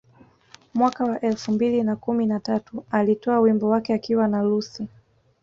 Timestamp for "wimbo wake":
3.39-3.93